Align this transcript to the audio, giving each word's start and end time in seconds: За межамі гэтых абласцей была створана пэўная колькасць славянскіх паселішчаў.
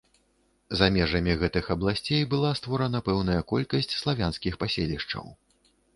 За 0.79 0.87
межамі 0.95 1.35
гэтых 1.43 1.69
абласцей 1.75 2.23
была 2.33 2.51
створана 2.61 3.03
пэўная 3.11 3.39
колькасць 3.53 3.93
славянскіх 4.01 4.53
паселішчаў. 4.65 5.25